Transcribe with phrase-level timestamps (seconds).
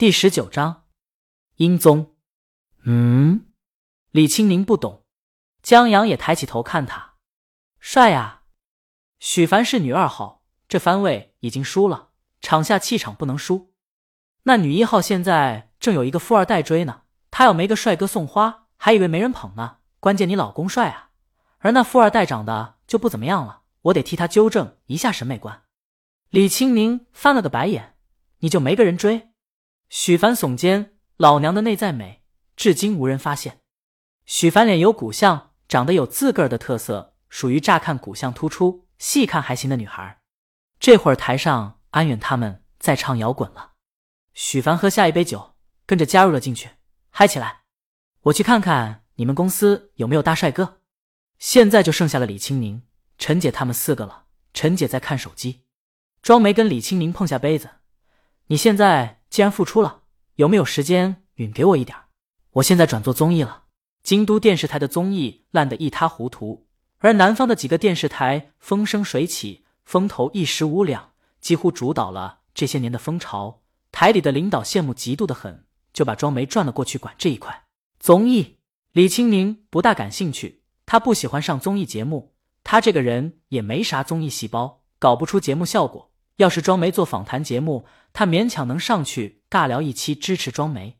[0.00, 0.84] 第十九章，
[1.56, 2.14] 英宗。
[2.86, 3.48] 嗯，
[4.12, 5.04] 李青宁不懂，
[5.62, 7.16] 江阳也抬起头看他，
[7.78, 8.44] 帅呀。
[9.18, 13.74] 许凡是女二号，这番位已经输了，场下气场不能输。
[14.44, 19.80] 那女一号现在正有一个富二代追呢，她要没个帅哥送花，还以为没人捧呢。
[19.98, 21.10] 关键你老公帅啊，
[21.58, 25.64] 而那富二代长得就不怎么样了，我得替他纠正一下审美观。
[26.30, 27.96] 李青宁翻了个白眼，
[28.38, 29.29] 你就没个人追？
[29.90, 32.22] 许凡耸肩：“老娘的内在美，
[32.54, 33.60] 至今无人发现。”
[34.24, 40.20] 许凡脸有骨相，长得有自个儿的特色，属于乍看骨相突出，细看还行的女孩。
[40.78, 43.72] 这会儿台上安远他们在唱摇滚了，
[44.32, 46.70] 许凡喝下一杯酒，跟着加入了进去，
[47.10, 47.62] 嗨起来！
[48.22, 50.78] 我去看看你们公司有没有大帅哥。
[51.40, 52.84] 现在就剩下了李青宁、
[53.18, 54.26] 陈姐他们四个了。
[54.54, 55.64] 陈姐在看手机，
[56.22, 57.70] 庄梅跟李青宁碰下杯子
[58.46, 60.02] ：“你现在。”既然复出了，
[60.34, 61.96] 有没有时间允给我一点？
[62.54, 63.62] 我现在转做综艺了。
[64.02, 66.66] 京都电视台的综艺烂得一塌糊涂，
[66.98, 73.62] 而南方的几个电视台风生水起，风头一时无两，几乎主导了这些年的风潮。
[73.92, 77.64] 台里的领导羡慕嫉妒的很，就把庄梅转了过去管这一块
[78.00, 78.56] 综艺。
[78.92, 86.10] 李青宁不大感兴趣，他不喜欢上综艺节目，他这个人也没啥综艺细胞，搞不出节目效果。
[86.36, 90.98] 要是庄梅做访谈节目，他勉强能上去尬聊一期支持庄梅。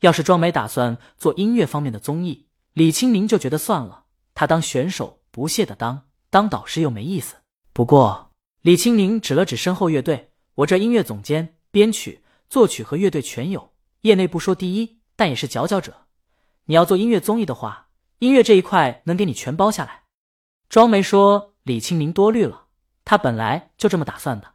[0.00, 7.36] 要是庄梅打算做音乐方面的综艺，李青宁就觉得算了，他当选手不屑的当，当导师又没意思。
[7.72, 16.06] 不过李青宁指了指身后乐队，我这音乐总监、编曲、作曲和乐队全有，业内不说第一，但也是佼佼者。
[16.66, 17.88] 你要做音乐综艺的话，
[18.20, 20.04] 音乐这一块能给你全包下来。
[20.68, 22.66] 庄梅说：“李青宁多虑了，
[23.04, 24.54] 他本来就这么打算的。”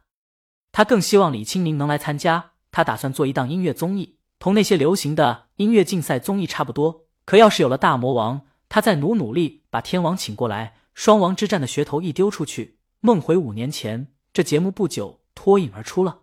[0.76, 7.06] 他更希望李青宁能来参加，他打算做一档音乐综艺，同那些流行的音乐竞赛综艺差不多。
[7.24, 16.18] 可要是有了大魔王，他再努努力把天王请过来，双王之战的噱头一丢出去，梦回五年前，这节目不久脱颖而出了。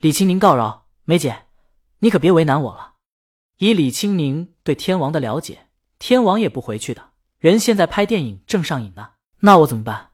[0.00, 1.46] 李青宁告饶：“梅姐，
[2.00, 2.96] 你可别为难我了。
[3.56, 5.68] 以李青宁对天王的了解，
[5.98, 7.12] 天王也不回去的。
[7.38, 10.10] 人现在拍电影正上瘾呢，那我怎么办？”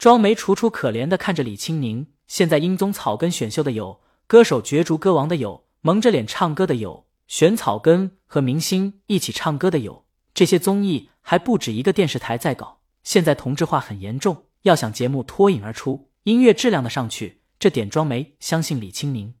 [0.00, 2.06] 庄梅楚楚可怜的看着李青宁。
[2.30, 10.04] 现在英宗草根选秀的有，歌手角逐歌王的有，蒙着脸唱歌的有，选草根和明星一起唱歌的有。
[10.32, 12.82] 这些综艺还不止一个电视台在搞。
[13.02, 19.34] 现在同质化很严重，要想节目脱颖而出，音乐质量的上去，这点庄梅相信李青宁，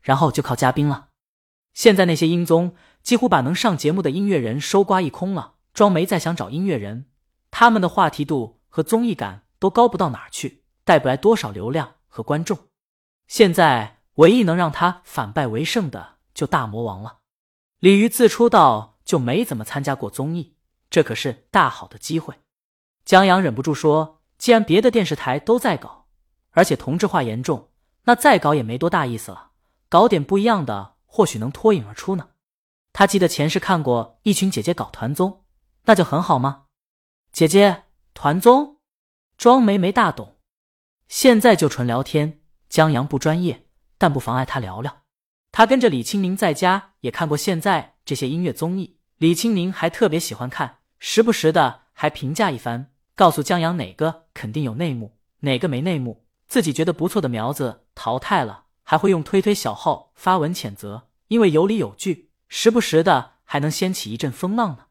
[0.00, 1.08] 然后就靠嘉宾了。
[1.74, 7.06] 现在那些音综几乎把能上节目的音乐人收刮一空了，庄梅再想找音乐人，
[7.50, 11.94] 他们的话题度和综艺感都高不到哪儿去，带不来多少流量。
[12.10, 12.58] 和观众，
[13.26, 17.20] 现在唯一能让他反败为胜的就大魔王了。
[17.78, 20.56] 李鱼自出道就没怎么参加过综艺，
[20.90, 22.34] 这可是大好的机会。
[23.06, 26.08] 江阳忍不住说：“既然别的电视台都在搞，
[26.50, 27.70] 而且同质化严重，
[28.04, 29.52] 那再搞也没多大意思了。
[29.88, 32.30] 搞点不一样的，或许能脱颖而出呢。”
[32.92, 35.44] 他记得前世看过一群姐姐搞团综，
[35.84, 36.64] 那就很好吗？
[37.32, 37.84] 姐姐
[38.14, 38.78] 团综，
[39.38, 40.36] 庄梅没大懂。
[41.10, 42.38] 现在就纯聊天，
[42.68, 43.66] 江阳不专业，
[43.98, 45.02] 但不妨碍他聊聊。
[45.50, 56.24] 他跟着李青宁在家也看过现在这些音乐综艺，李青宁还特别喜欢看，时不时的还评价一番，告诉江阳哪个肯定有内幕，哪个没内幕。
[56.46, 64.86] 自己觉得不错的苗子淘汰了，还会用推推小号发文谴责，因为有理有据，时不时的还能掀起一阵风浪呢。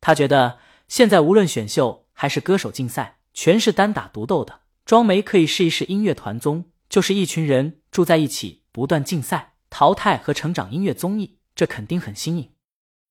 [0.00, 4.60] 他觉得现在无论选秀还是歌手竞赛，全是单打独斗的。
[4.88, 12.48] 庄梅可以试一试音乐团综，就是一群人住在一起，不断竞赛、淘汰和成长音乐综艺，这肯定很新颖。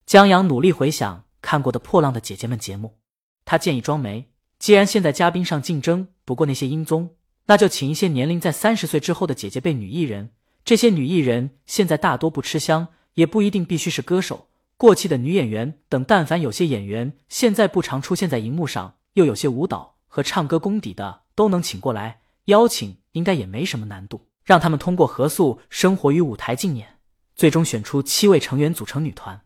[0.03, 2.97] 江阳努力回想看过的破浪的姐姐们节目，
[3.45, 7.11] 他建议庄梅，既然现在嘉宾上竞争不过那些音综，
[7.45, 10.31] 那就请一些年龄在三十岁之后的姐姐辈女艺人。
[10.65, 14.47] 这些女艺人现在大多不吃香，也不一定必须是歌手，
[14.77, 21.21] 过气的女演员等，但凡有些演员现在不常出现在荧幕上，又有些舞蹈和唱歌功底的。
[21.37, 24.27] 都能请过来，邀请应该也没什么难度。
[24.43, 26.99] 让他们通过合宿生活与舞台竞演，
[27.35, 29.41] 最终选出七位成员组成女团。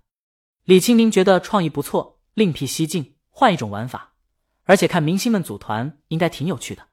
[0.63, 4.13] 李青宁觉得创意不错，另辟蹊径，换一种玩法，
[4.65, 6.87] 而且看明星们组团应该挺有趣的。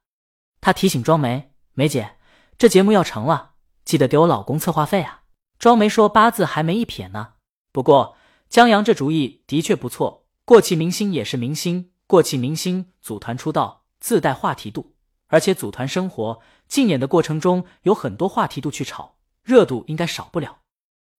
[0.61, 2.17] 他提醒庄梅：“梅姐，
[2.57, 3.53] 这节目要成了，
[3.85, 5.23] 记得给我老公策划费啊。”
[5.61, 7.35] 庄梅说：“八字还没一撇呢。”
[7.71, 8.17] 不过
[8.49, 13.78] 江阳这主意的确不错，过气明星也是明星，过气明星组团出道。
[14.01, 14.95] 自带话题度，
[15.27, 20.59] 而且组团生活竞演的过程中有很多话题度去炒，热度应该少不了。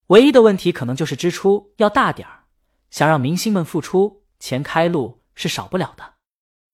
[0.08, 2.44] 唯一的问题可能就是支出要大点儿，
[2.90, 6.14] 想让明星们付出钱开路是少不了的。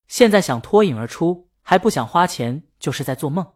[0.07, 3.53] 现在想脱颖而出还不想花钱，就是在做梦。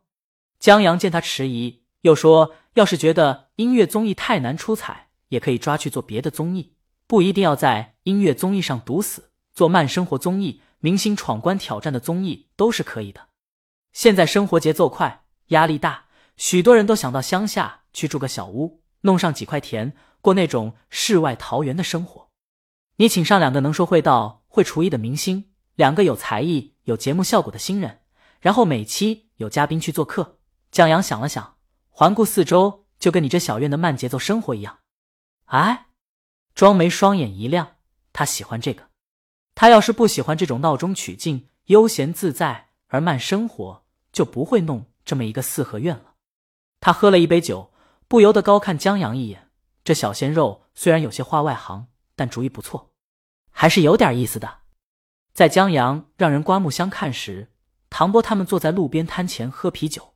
[0.60, 6.76] 江阳见他迟疑，又说：“要是觉得音乐综艺太难出彩，也可以抓去做别的综艺，
[7.08, 9.32] 不一定要在音乐综艺上堵死。
[9.54, 13.30] 做慢生活综艺、明星闯关挑战的综艺都是可以的。
[13.94, 16.06] 现在生活节奏快，压力大，
[16.38, 22.30] 许多人都想到乡下去住个小屋，弄上几块田，过那种世外桃源的生活。
[22.98, 28.02] 你请上两个能说会道、会厨艺的明星，两个有才艺、有节目效果的新人，
[28.40, 30.40] 然后每期有嘉宾去做客。”
[30.72, 31.58] 江阳想了想，
[31.90, 34.80] 环顾四周，就跟你这小院的慢节奏生活一样。
[35.46, 35.88] 哎，
[36.56, 37.76] 庄梅双眼一亮，
[38.14, 38.91] 他喜欢这个。
[39.62, 46.16] 他要是不喜欢这种闹中取静、悠闲自在而慢生活，就不会弄这么一个四合院了。
[46.80, 47.72] 他喝了一杯酒，
[48.08, 49.50] 不由得高看江阳一眼。
[49.84, 51.86] 这小鲜肉虽然有些话外行，
[52.16, 52.90] 但主意不错，
[53.52, 54.62] 还是有点意思的。
[55.32, 57.52] 在江阳让人刮目相看时，
[57.92, 60.16] 唐波他们坐在路边摊前喝啤酒。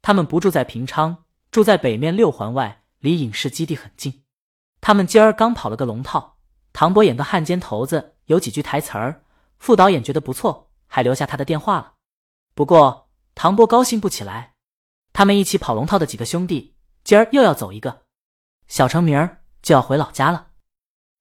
[0.00, 4.22] 他们不住在平昌，住在北面六环外，离影视基地很近。
[4.80, 6.36] 他们今儿刚跑了个龙套，
[6.72, 9.24] 唐波演个汉奸头子，有几句台词儿，
[9.58, 11.94] 副导演觉得不错，还留下他的电话了。
[12.54, 14.54] 不过唐波高兴不起来。
[15.12, 18.02] 他们一起跑龙套的几个兄弟，今儿又要走一个，
[18.68, 20.48] 小成明儿就要回老家了。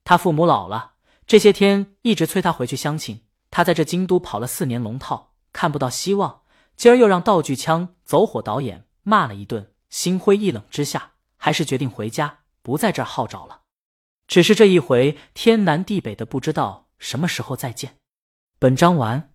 [0.04, 3.24] 他父母老了，这些天一直催他回去乡亲。
[3.50, 6.42] 他在这京都跑了四年龙套，看不到希望。
[6.76, 13.62] 今儿又让道具枪走火导演骂了一顿，心灰意冷之下，还是决定回家，不在这儿号召了。
[14.28, 17.98] 只是这一回天南地北的，不知道什么时候再见。
[18.60, 19.35] 本章完。